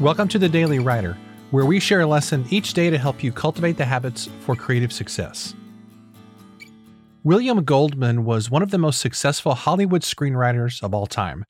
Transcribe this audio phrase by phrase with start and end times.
[0.00, 1.16] Welcome to the Daily Writer,
[1.52, 4.92] where we share a lesson each day to help you cultivate the habits for creative
[4.92, 5.54] success.
[7.22, 11.44] William Goldman was one of the most successful Hollywood screenwriters of all time.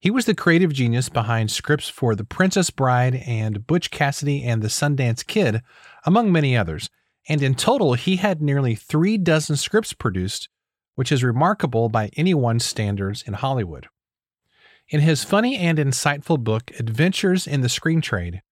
[0.00, 4.62] He was the creative genius behind scripts for The Princess Bride and Butch Cassidy and
[4.62, 5.60] the Sundance Kid,
[6.06, 6.88] among many others.
[7.28, 10.48] And in total, he had nearly three dozen scripts produced,
[10.94, 13.86] which is remarkable by anyone's standards in Hollywood.
[14.92, 18.42] In his funny and insightful book, Adventures in the Screen Trade,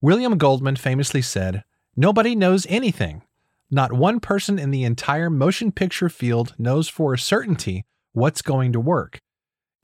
[0.00, 1.64] William Goldman famously said,
[1.94, 3.24] Nobody knows anything.
[3.70, 8.72] Not one person in the entire motion picture field knows for a certainty what's going
[8.72, 9.20] to work.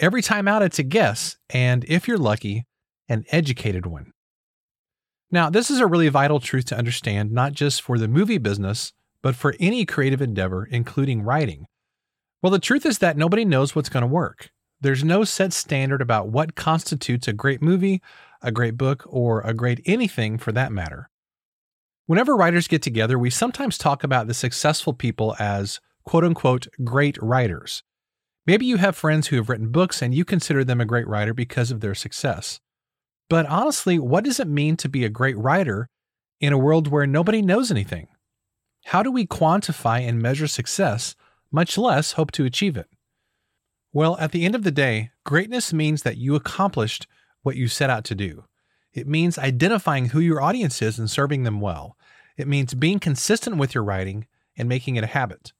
[0.00, 2.64] Every time out, it's a guess, and if you're lucky,
[3.10, 4.12] an educated one.
[5.30, 8.94] Now, this is a really vital truth to understand, not just for the movie business,
[9.20, 11.66] but for any creative endeavor, including writing.
[12.40, 14.48] Well, the truth is that nobody knows what's going to work.
[14.80, 18.00] There's no set standard about what constitutes a great movie,
[18.42, 21.10] a great book, or a great anything for that matter.
[22.06, 27.20] Whenever writers get together, we sometimes talk about the successful people as quote unquote great
[27.20, 27.82] writers.
[28.46, 31.34] Maybe you have friends who have written books and you consider them a great writer
[31.34, 32.60] because of their success.
[33.28, 35.90] But honestly, what does it mean to be a great writer
[36.40, 38.06] in a world where nobody knows anything?
[38.86, 41.14] How do we quantify and measure success,
[41.52, 42.86] much less hope to achieve it?
[43.98, 47.08] Well, at the end of the day, greatness means that you accomplished
[47.42, 48.44] what you set out to do.
[48.92, 51.96] It means identifying who your audience is and serving them well.
[52.36, 55.52] It means being consistent with your writing and making it a habit.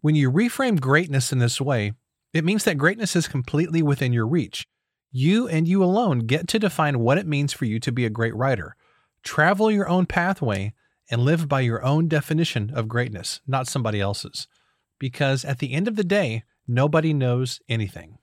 [0.00, 1.94] When you reframe greatness in this way,
[2.32, 4.68] it means that greatness is completely within your reach.
[5.10, 8.10] You and you alone get to define what it means for you to be a
[8.10, 8.76] great writer.
[9.24, 10.72] Travel your own pathway
[11.10, 14.46] and live by your own definition of greatness, not somebody else's.
[15.00, 18.18] Because at the end of the day, Nobody knows anything.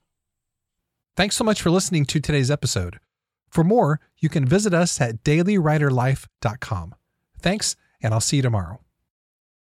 [1.16, 2.98] Thanks so much for listening to today's episode.
[3.48, 6.94] For more, you can visit us at dailywriterlife.com.
[7.40, 8.83] Thanks, and I'll see you tomorrow.